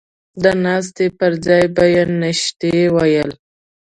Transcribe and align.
د 0.43 0.45
نسته 0.63 1.05
پر 1.17 1.31
ځاى 1.45 1.65
به 1.75 1.85
يې 1.93 2.03
نيشتې 2.21 2.73
ويل. 2.95 3.31